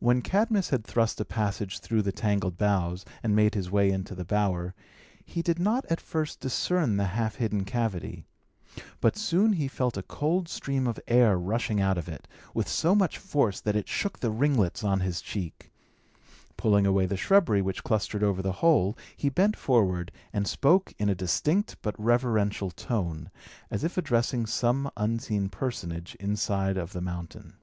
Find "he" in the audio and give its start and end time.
5.24-5.40, 9.52-9.68, 19.16-19.28